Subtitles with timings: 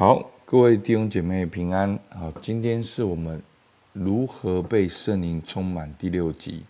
[0.00, 1.98] 好，各位弟兄姐妹平安。
[2.08, 3.42] 好，今天是我们
[3.92, 6.64] 如何被圣灵充满第六集。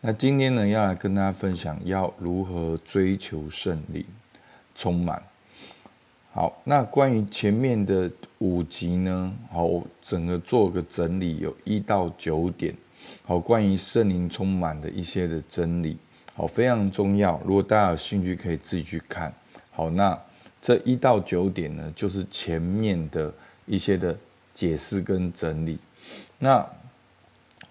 [0.00, 4.02] 那今天呢，要来跟大家分享要如何追求圣灵
[4.74, 5.22] 充满。
[6.32, 12.74] 好，那关于前面的五集呢，好，我整个做个整理，有一到九点。
[13.26, 15.98] 好，关于圣灵充满的一些的真理，
[16.32, 17.38] 好，非常重要。
[17.44, 19.30] 如果大家有兴趣，可以自己去看。
[19.70, 20.18] 好，那。
[20.60, 23.32] 这一到九点呢，就是前面的
[23.64, 24.16] 一些的
[24.52, 25.78] 解释跟整理。
[26.38, 26.66] 那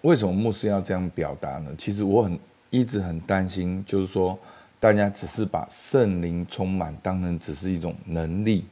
[0.00, 1.70] 为什么牧师要这样表达呢？
[1.76, 2.38] 其实我很
[2.70, 4.38] 一直很担心，就是说
[4.80, 8.64] 大家只是把圣灵充满当成只是一种能力，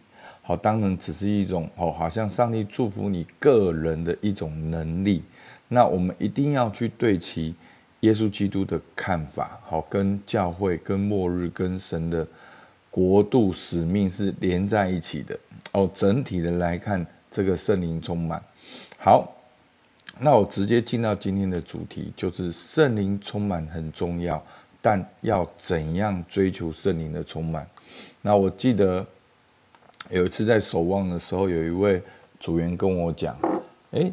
[0.43, 5.23] 好，当成只是一种哦，好像上帝祝福你个人的一种能力。
[5.69, 7.55] 那我们一定要去对齐
[8.01, 12.27] 耶稣基督的看法，好，跟教会、跟末日、跟神的。
[12.97, 15.39] 国度使命是连在一起的
[15.73, 15.87] 哦。
[15.93, 18.43] 整体的来看，这个圣灵充满。
[18.97, 19.37] 好，
[20.19, 24.43] 那我直接进到今天的主题，就是圣灵充满很重要，
[24.81, 27.69] 但要怎样追求圣灵的充满？
[28.23, 29.07] 那我记得
[30.09, 32.03] 有一次在守望的时候，有一位
[32.41, 33.37] 组员跟我讲，
[33.91, 34.11] 诶，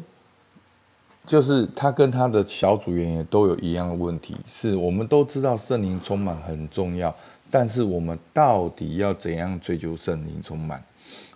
[1.24, 7.16] 就是他跟他的小组员也都有一样的问题，是我们都知道圣灵充满很重要。
[7.54, 10.82] 但是我们到底要怎样追求圣灵充满？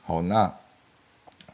[0.02, 0.52] 好，那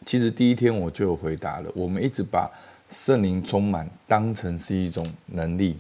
[0.06, 1.70] 其实第一天我就有回答了。
[1.74, 2.50] 我们一直把
[2.90, 5.76] 圣灵充满当成是一种能力，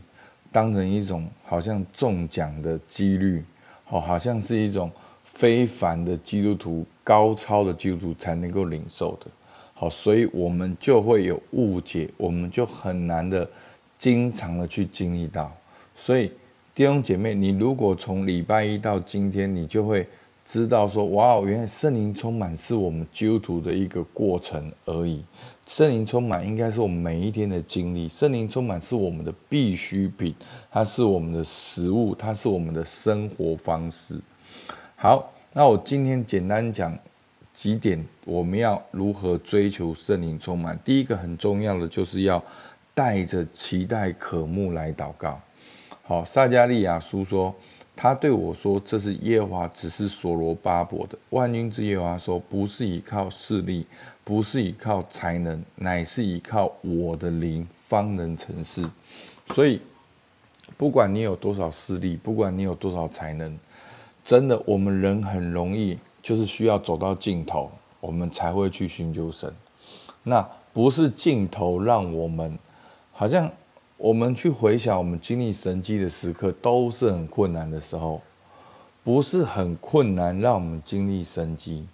[0.52, 3.42] 当成一种好像中奖的几率，
[3.86, 4.92] 好，好像是一种
[5.24, 9.30] 非凡的基督徒、高超的基督徒才能够领受的。
[9.72, 13.48] 好，所以我们就会有误解，我们就很难的
[13.96, 15.50] 经常的去经历到，
[15.96, 16.30] 所以。
[16.74, 20.04] 弟兄姐妹，你如果从礼拜一到今天，你就会
[20.44, 25.24] 知道说：哇，原来圣灵充满是我们基督徒的一个过程而已。
[25.66, 30.34] 圣灵充满应该是我们每一天的经历，圣灵充满是我们的必需品，
[30.68, 34.20] 它是我们的食物，它是我们的生活方式。
[34.96, 36.92] 好，那我今天简单讲
[37.54, 40.76] 几点，我们要如何追求圣灵充满。
[40.84, 42.42] 第一个很重要的就是要
[42.92, 45.40] 带着期待渴慕来祷告。
[46.06, 47.54] 好，撒迦利亚书说，
[47.96, 51.16] 他对我说：“这是耶和华只是所罗巴伯的。
[51.30, 53.86] 万军之耶和华说，不是依靠势力，
[54.22, 58.86] 不是依靠才能，乃是依靠我的灵，方能成事。
[59.46, 59.80] 所以，
[60.76, 63.58] 不管你有多少势力，不管你有多少才能，
[64.22, 67.70] 真的，我们人很容易就是需要走到尽头，
[68.00, 69.50] 我们才会去寻求神。
[70.22, 72.58] 那不是尽头让我们
[73.10, 73.50] 好像。”
[73.96, 78.20] 我们去回想，我们经历神迹的时刻都是很困难的时候，
[79.04, 81.86] 不是很困难让我们经历神迹，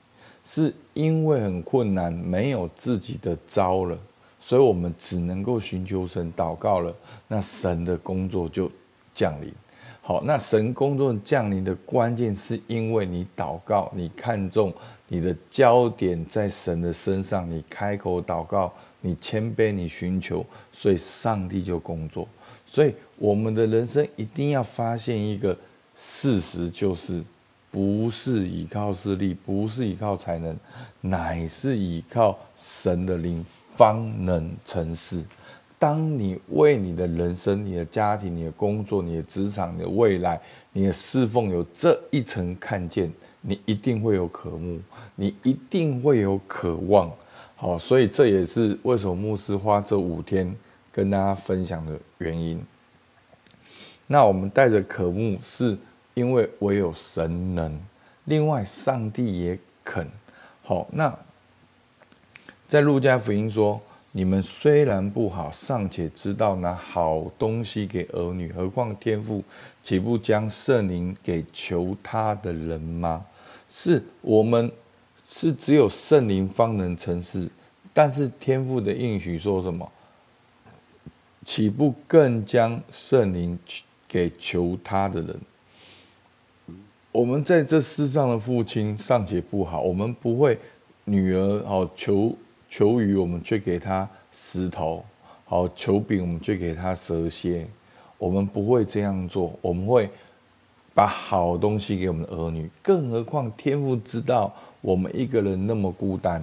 [0.44, 3.98] 是因为很困难，没有自己的招了，
[4.40, 6.92] 所以我们只能够寻求神祷告了，
[7.28, 8.70] 那神的工作就
[9.14, 9.52] 降临。
[10.00, 14.72] 好，那神工作降临的关键是因为你祷告，你看重
[15.06, 18.72] 你的焦点在神的身上，你开口祷告。
[19.00, 22.28] 你谦卑，你寻求，所以上帝就工作。
[22.66, 25.56] 所以我们的人生一定要发现一个
[25.94, 27.22] 事实，就是
[27.70, 30.56] 不是依靠势力，不是依靠才能，
[31.00, 33.44] 乃是依靠神的灵，
[33.76, 35.22] 方能成事。
[35.78, 40.38] 当你为你的人生、你的家庭、你的工作、你的职场、你的未来、
[40.74, 44.78] 你的侍奉有这一层看见，你一定会有渴慕，
[45.16, 47.10] 你一定会有渴望。
[47.62, 50.56] 好，所以这也是为什么牧师花这五天
[50.90, 52.58] 跟大家分享的原因。
[54.06, 55.76] 那我们带着渴慕，是
[56.14, 57.78] 因为唯有神能，
[58.24, 60.08] 另外上帝也肯。
[60.62, 61.14] 好，那
[62.66, 63.78] 在路加福音说
[64.10, 69.44] ：“你们虽然不好，尚且知道拿好东西给儿女，何况天父
[69.82, 73.22] 岂不将圣灵给求他的人吗？”
[73.68, 74.72] 是我们。
[75.32, 77.48] 是只有圣灵方能成事，
[77.92, 79.90] 但是天父的应许说什么？
[81.44, 83.58] 岂不更将圣灵
[84.06, 85.40] 给求他的人？
[87.12, 90.58] 我们在这世上的父亲尚且不好，我们不会
[91.04, 92.36] 女儿好求
[92.68, 95.04] 求鱼，我们却给他石头；
[95.44, 97.66] 好求饼，我们却给他蛇蝎。
[98.16, 100.08] 我们不会这样做，我们会
[100.94, 102.70] 把好东西给我们的儿女。
[102.82, 104.54] 更何况天父知道。
[104.82, 106.42] 我们一个人那么孤单，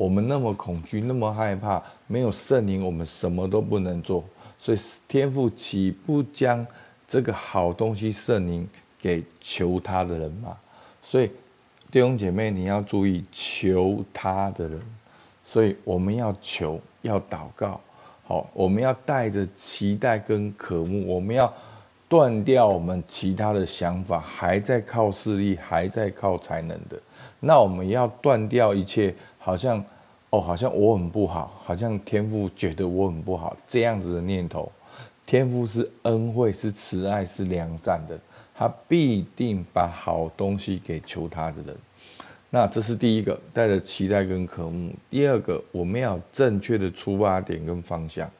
[0.00, 4.24] 我们那么恐惧，那么害怕，没有圣灵，我们什么都不能做。
[4.58, 6.66] 所以天父岂不将
[7.06, 8.66] 这个好东西圣灵
[8.98, 10.56] 给求他的人吗？
[11.02, 11.30] 所以
[11.90, 14.80] 弟兄姐妹，你要注意求他的人，
[15.44, 17.78] 所以我们要求，要祷告，
[18.24, 21.52] 好，我们要带着期待跟渴慕，我们要
[22.08, 26.98] 断掉我们其他的想法，还在靠势力，还在靠才能的，
[27.38, 29.84] 那我们要断掉一切，好像
[30.30, 34.70] 哦，好像我很不好，好像天父觉得我很不好这样子的念头。
[35.26, 38.16] 天父是恩惠，是慈爱，是良善的。
[38.54, 41.76] 他必定把好东西给求他的人，
[42.50, 44.92] 那这是第一个，带着期待跟渴慕。
[45.08, 48.30] 第二个，我们要正确的出发点跟方向。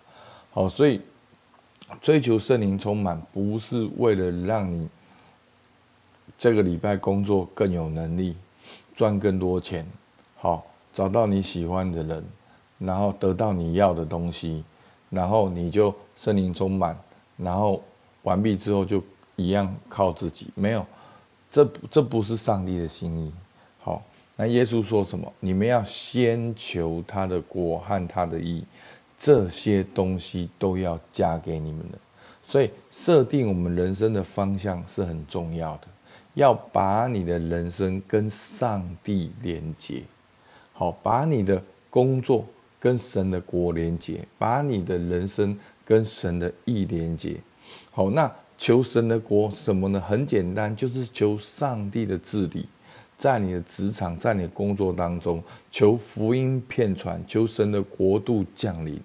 [0.51, 1.01] 好，所以
[2.01, 4.87] 追求圣灵充满，不是为了让你
[6.37, 8.37] 这个礼拜工作更有能力，
[8.93, 9.87] 赚更多钱，
[10.37, 10.67] 好，
[11.01, 12.25] 找到你喜欢的人，
[12.79, 14.63] 然后得到你要的东西，
[15.09, 16.95] 然后你就圣灵充满，
[17.39, 17.83] 然后
[18.25, 19.03] 完毕之后就。
[19.37, 20.85] 一样靠自己没有，
[21.49, 23.33] 这这不是上帝的心意。
[23.79, 24.03] 好，
[24.37, 25.33] 那耶稣说什么？
[25.41, 28.63] 你们要先求他的国和他的义，
[29.19, 31.97] 这些东西都要加给你们的。
[32.43, 35.89] 所以，设定我们人生的方向是很重要的。
[36.35, 40.03] 要把你的人生跟上帝连接，
[40.81, 42.47] 好，把你的工作
[42.79, 45.55] 跟神的国连接，把你的人生
[45.85, 47.37] 跟神的意连接。
[47.91, 48.33] 好，那。
[48.57, 49.99] 求神的国什么呢？
[49.99, 52.69] 很简单，就是求上帝的治理，
[53.17, 59.01] 在你的职场，在你的工作当中，求福音遍传，求神的国度降临。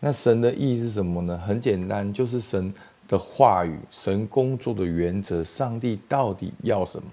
[0.00, 1.36] 那神的意是什么呢？
[1.36, 2.72] 很简单，就是神
[3.06, 7.06] 的话语，神工作的原则，上帝到底要什么？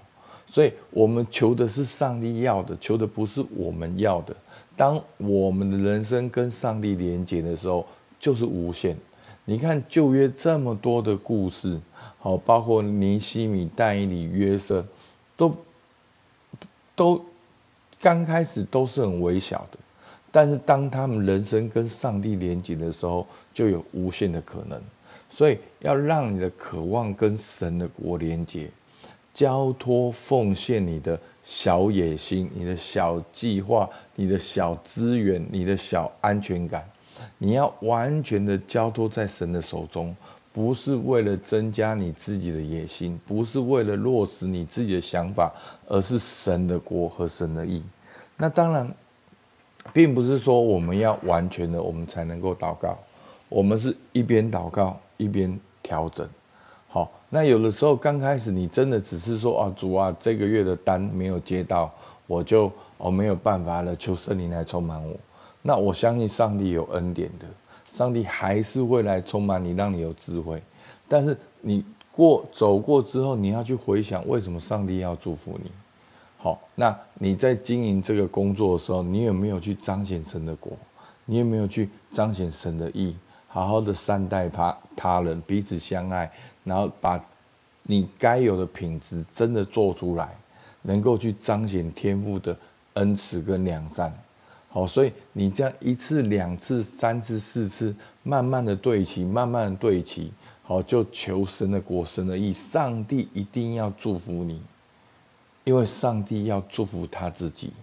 [0.46, 4.36] 所以我们求的是上帝要的，求的不是我们要的。
[4.76, 7.86] 当我们的人生跟上帝连接的时候，
[8.18, 8.96] 就是无限。
[9.44, 11.78] 你看旧约这么多的故事，
[12.18, 14.84] 好，包括尼西米、但以理、约瑟，
[15.36, 15.54] 都
[16.94, 17.24] 都
[18.00, 19.78] 刚开始都是很微小的，
[20.30, 24.80] 但是当他们人生跟上帝连接的时候，就有无限的可能。
[25.28, 28.70] 所以要让你的渴望跟神的国连接，
[29.32, 36.88] 交托奉献你的小野心、你的小计划、你的小资源、你的小安全感。
[37.38, 40.14] 你要完全的交托在神的手中，
[40.52, 45.52] 不是为了增加你自己的野心，不是为了落实你自己的想法，
[45.86, 47.82] 而是神的国和神的义。
[48.36, 48.92] 那当然，
[49.92, 52.98] 并不是说我们要完全的，我们才能够祷告。
[53.48, 56.28] 我们是一边祷告一边调整。
[56.92, 61.90] 好，那有的时候刚开始你真的只是说啊，主啊，这个月的单没有接到，
[62.26, 65.16] 我就我没有办法了，求圣灵来充满我。
[65.62, 67.46] 那我相信上帝有恩典的，
[67.90, 70.62] 上帝还是会来充满你，让你有智慧。
[71.08, 71.82] 但是你
[72.14, 75.70] 过走过之后，你要去回想为什么上帝要祝福你。
[76.36, 80.74] 好，那你在经营这个工作的时候，你有没有去彰显神的国？
[81.24, 83.16] 你有没有去彰显神的意？
[83.52, 86.32] 好好的善待他他人，彼此相爱，
[86.64, 87.22] 然后把
[87.82, 90.34] 你该有的品质真的做出来，
[90.80, 92.56] 能够去彰显天父的
[92.94, 94.10] 恩慈跟良善。
[94.70, 100.32] 好，所以你这样一次、两次、三次、四次，慢慢的对齐，慢慢的对齐，
[100.62, 104.62] 好，就求神的国、神的义，上帝一定要祝福你，
[105.64, 107.74] 因为上帝要祝福他自己，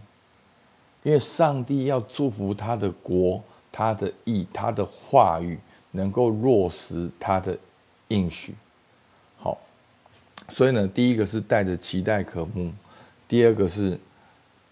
[1.03, 3.39] 因为上帝要祝福他的国、
[3.71, 5.59] 他的意、他的话语，
[5.91, 7.57] 能够落实他的
[8.09, 8.55] 应许。
[9.37, 9.57] 好，
[10.47, 12.71] 所以呢，第一个是带着期待渴慕，
[13.27, 13.99] 第二个是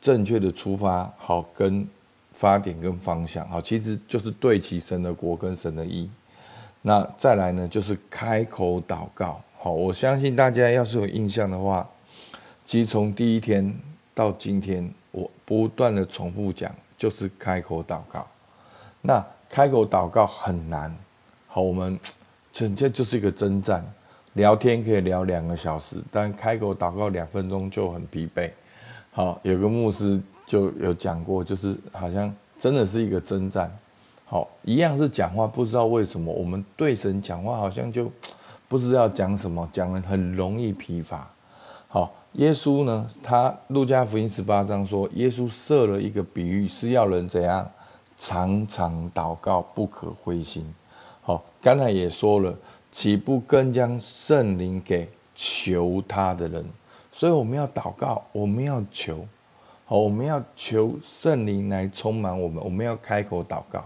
[0.01, 1.87] 正确的出发，好跟。
[2.33, 6.07] 发点跟方向，好，其实就是对齐神的国跟神的意。
[6.83, 9.41] 那再来呢，就是开口祷告。
[9.57, 11.89] 好，我相信大家要是有印象的话，
[12.63, 13.75] 其实从第一天
[14.13, 18.27] 到今天，我不断的重复讲，就是开口祷告。
[19.07, 20.93] 那开口祷告很难。
[21.47, 21.97] 好，我们
[22.51, 23.81] 这这就是一个征战，
[24.33, 28.51] 聊天可以聊两个小时，但开口祷告两分钟就很疲惫。
[29.11, 30.21] 好，有个牧师。
[30.47, 33.69] 就有讲过，就是好像真的是一个征战，
[34.23, 38.09] 好，一样是讲话，不知道为什么我们对神讲话好像就
[38.69, 41.29] 不知道讲什么，讲得很容易疲乏。
[41.89, 47.69] 好，耶稣呢，他路加福音十八章说，耶稣设了一个比喻，是要人怎样
[48.17, 50.65] 常常祷告，不可灰心。
[51.21, 52.57] 好，刚才也说了，
[52.91, 56.65] 岂不更将圣灵给求他的人？
[57.11, 59.25] 所以我们要祷告，我们要求。
[59.85, 63.85] 好，我们要求圣灵来充满我们，我们要开口祷告。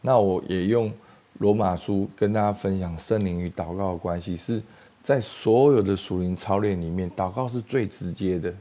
[0.00, 0.90] 那我也用
[1.38, 4.62] 罗马书跟大家分享圣灵与祷告的关系，是
[5.02, 8.52] 在所有的属灵操练里面，祷告是最直接的。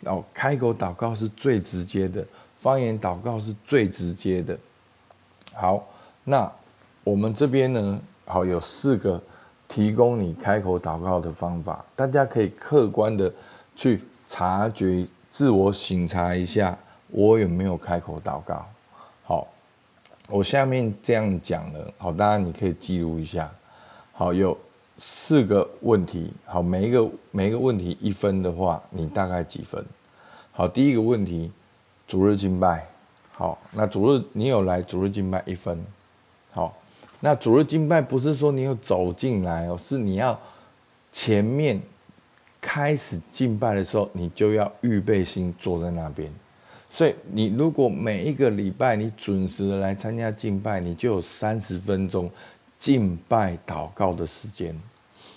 [0.00, 2.24] 然后开口祷告是最直接的，
[2.66, 4.58] 方言祷告是最直接的。
[5.54, 5.86] 好，
[6.24, 6.50] 那
[7.04, 9.22] 我们这边呢，好有四个
[9.68, 13.32] 提供你开口祷告的方法，大家可以客观的
[13.76, 18.66] 去察觉、自我省察一下，我有没有开口祷告。
[19.22, 19.46] 好，
[20.28, 23.48] 我下面这样讲了，好，大家你可以记录一下。
[24.12, 24.58] 好，有
[24.98, 29.86] 四个问题，好，每一个每一个问题一分的话，你大概几分？
[30.50, 31.52] 好，第一个问题，
[32.06, 32.86] 主日敬拜，
[33.32, 35.84] 好，那主日你有来主日敬拜一分，
[36.52, 36.76] 好，
[37.20, 40.38] 那主日敬拜不是说你有走进来哦，是你要
[41.10, 41.80] 前面
[42.60, 46.32] 开始敬拜的时候，你就要预备心坐在那边，
[46.88, 52.30] 所以你如果每一个礼拜你准时的来参加敬拜，你就有三十分钟
[52.78, 54.78] 敬拜祷告的时间。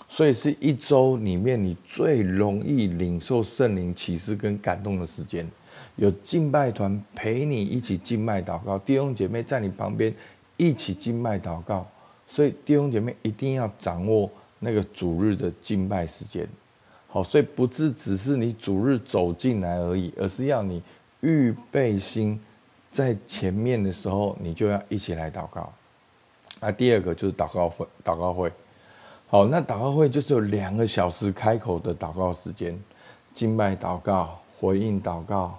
[0.08, 5.48] 所以是一周里面你最容易领受圣灵启示跟感动的时间，
[5.96, 10.14] 有敬拜团陪你一起敬拜祷告，弟兄姐妹在你旁边
[10.56, 11.86] 一起敬拜祷告，
[12.26, 16.48] 所以弟兄姐妹一定要掌握那个主日的敬拜时间。
[17.08, 20.82] 好，所以不是只是你主日走进来而已，而是要你
[21.20, 22.40] 预备心，
[22.90, 25.72] 在前面的时候你就要一起来祷告。
[26.60, 28.52] 那第二个就是祷告会，祷告会。
[29.26, 32.78] 好，那祷告会就是有两个小时开口的祷告时间，
[33.32, 35.58] 敬拜祷告、回应祷告、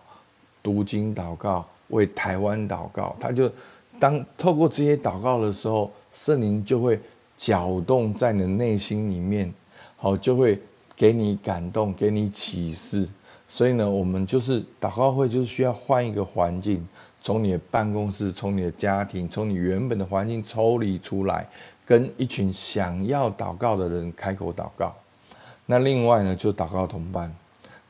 [0.61, 3.15] 读经祷告、为台湾祷告。
[3.19, 3.51] 他就
[3.99, 6.99] 当透过这些祷告的时候，圣灵就会
[7.35, 9.51] 搅动在你的内心里面，
[9.97, 10.61] 好，就会
[10.95, 13.09] 给你感动，给你启示。
[13.49, 16.87] 所以呢，我们就是祷告会，就是需要换一个环境，
[17.19, 21.47] 从你的办公室、从你的家庭、从你原本的环境抽离出来。
[21.83, 24.95] 跟一群想要祷告的人开口祷告，
[25.65, 27.35] 那另外呢，就祷告同伴。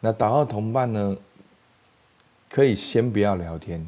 [0.02, 1.16] 那祷告同伴呢，
[2.50, 3.86] 可以先不要聊天，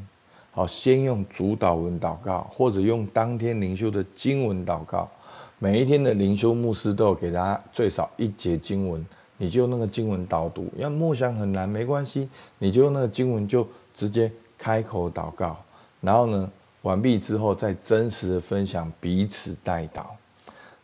[0.52, 5.10] 好，先用主祷文祷告，或者用当天灵修的经文祷告。
[5.58, 9.06] 每一天的灵修牧师都有给大家最少一节经文，
[9.38, 10.72] 你就用那个经文导读。
[10.76, 12.30] 要默想很难，没关系，
[12.60, 15.58] 你就用那个经文就直接开口祷告，
[16.00, 16.52] 然后呢，
[16.84, 20.04] 完毕之后，再真实的分享，彼此代祷。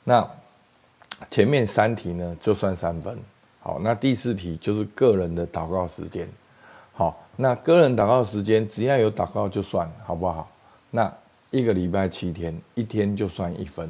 [0.04, 0.28] 那
[1.30, 3.20] 前面三题呢，就算三分。
[3.70, 6.28] 好，那第四题就是个人的祷告时间。
[6.92, 10.50] 好，那个人祷告时间，只要有祷告就算，好不好？
[10.90, 11.14] 那
[11.52, 13.88] 一个礼拜七天，一天就算一分。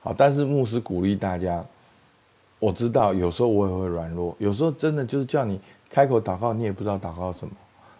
[0.00, 1.62] 好，但是牧师鼓励大家，
[2.58, 7.52] 我知道有时候我也会软弱，有时候真的就是叫你开口祷告，你也不知道祷告什么，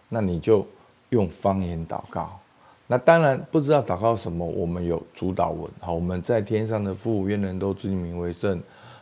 [0.09, 0.65] 那你就
[1.09, 2.39] 用方言祷告。
[2.87, 5.69] 那当然不知道祷告什么，我们有主祷文。
[5.79, 8.59] 好，我们在天上的父，愿人都尊名为圣。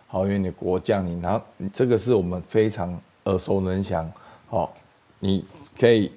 [0.07, 1.21] 好，愿你国降临。
[1.21, 1.41] 然后
[1.73, 4.09] 这个是我们非常耳熟能详，
[4.47, 4.73] 好，
[5.19, 5.45] 你
[5.77, 6.11] 可以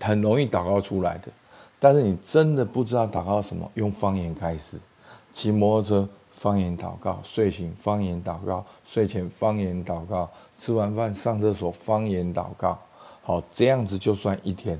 [0.00, 1.28] 很容易祷告出来的。
[1.78, 4.78] 但是你真的不知道祷告什么，用方言开始，
[5.32, 12.78] 骑摩托车方言祷告，睡醒方言祷告，睡前方言祷告，吃完饭上厕所方言祷告。
[13.22, 14.78] 好，这样子就算一天。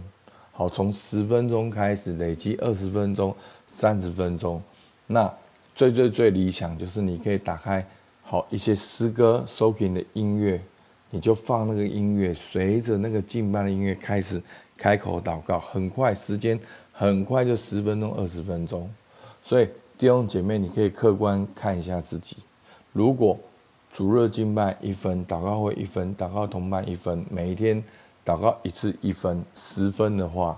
[0.53, 3.35] 好，从十分钟开始累积二十分钟、
[3.67, 4.61] 三十分钟，
[5.07, 5.33] 那
[5.75, 7.87] 最最最理想就是你可以打开
[8.31, 10.63] 好一些诗歌收听的音乐，
[11.11, 14.41] 你就放那个音乐，随着那个敬拜的音乐开始
[14.77, 16.57] 开口祷告，很快时间
[16.93, 18.89] 很快就十分钟、二十分钟。
[19.43, 19.69] 所以
[19.99, 22.37] 弟兄姐妹，你可以客观看一下自己，
[22.93, 23.37] 如果
[23.91, 27.83] 主日敬拜一分，祷告会一分，祷告同伴一分，每一天。
[28.25, 30.57] 祷告一次一分，十分的话，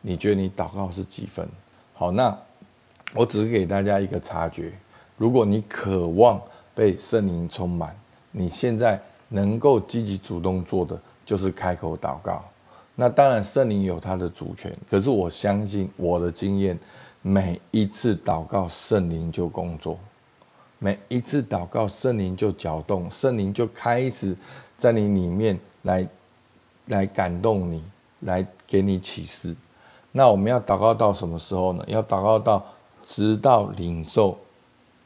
[0.00, 1.48] 你觉得你祷告是几分？
[1.94, 2.36] 好，那
[3.14, 4.72] 我只是给大家一个察觉。
[5.16, 6.40] 如果你渴望
[6.74, 7.96] 被圣灵充满，
[8.30, 12.44] 你现在能够积极主动做的就是开口祷告。
[12.94, 16.78] 那当然，圣灵有他的主权，可是我相信我的经验，
[17.22, 19.96] 每一次祷告，圣灵就工作；
[20.78, 24.36] 每一次祷告，圣灵就搅动，圣灵就开始
[24.76, 26.06] 在你里面来。
[26.86, 27.80] 来感动你，
[28.20, 29.54] 来给你启示。
[30.10, 31.84] 那我们要祷告到什么时候呢？
[31.86, 32.66] 要祷告到
[33.04, 34.36] 直到领受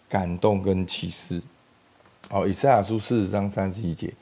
[0.08, 1.40] 感动跟启示。
[2.30, 4.12] 哦，以赛亚书四十章三十一节。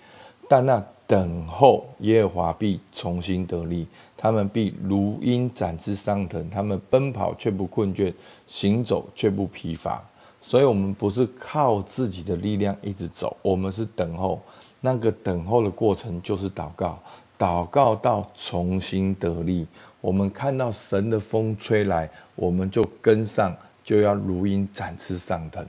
[0.49, 8.12] 但那等候耶和华必重新得力，他们必如鹰展翅上腾，他们奔跑却不困倦，
[8.46, 10.02] 行走却不疲乏。
[10.42, 14.40] 所以，我们不是靠自己的力量一直走，我们是等候。
[14.82, 16.99] 那个等候的过程就是祷告。
[17.37, 19.66] 祷告到重新得力，
[20.00, 25.66] 我们看到神的风吹来，我们就跟上，就要如鹰展翅上腾。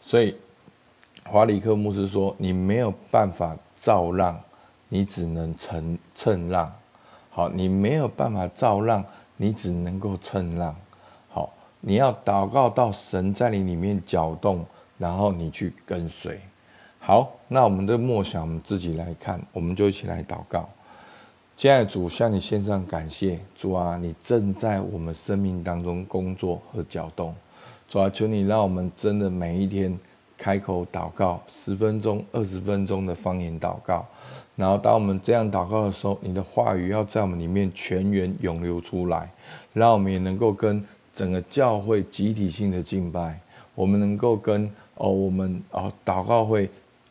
[0.00, 0.36] 所以
[1.30, 4.36] 华理克牧师说：“你没有办法造浪，
[4.88, 6.72] 你只能乘乘浪。
[7.30, 9.04] 好，你没有办法造浪，
[9.36, 10.74] 你只能够乘浪。
[11.28, 14.66] 好，你要祷告到神在你里面搅动，
[14.98, 16.40] 然后你去跟随。
[16.98, 20.68] 好，那我们的默想，我们自己来看，我们就一起来祷告。
[21.54, 27.32] 亲爱的主，向你献上感谢，主啊，你正在我们生命当中工作和搅动。
[27.88, 29.96] 主啊，求你让我们真的每一天
[30.40, 34.06] 开口祷告十分钟、二十分钟的方言祷告。
[34.56, 39.30] 然后，当我们这样祷告的时候，你的话语要在我们里面全员涌流出来，
[39.74, 40.82] 让我们也能够跟
[41.12, 43.38] 整个教会集体性的敬拜，
[43.74, 46.68] 我们能够跟哦，我们哦祷告会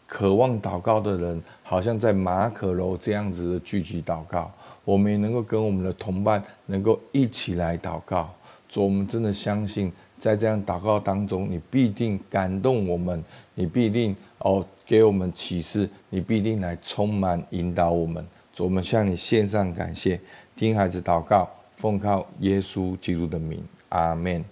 [0.08, 4.52] 渴望祷告的人，好像在马可楼这样子的聚集祷告，
[4.84, 8.30] 我们也能够跟我们的同伴能够一起来祷告。
[8.68, 13.24] 主，我们真的相信，在这样祷告当中，你必定感动我们，
[13.56, 14.66] 你必定哦。
[14.86, 18.26] 给我们启示，你必定来充满引导我们。
[18.58, 20.20] 我们向你献上感谢，
[20.56, 24.44] 听孩子祷告，奉靠耶稣基督的名，阿门。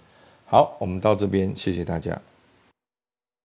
[0.46, 2.16] 好，我们到这边，谢谢大家。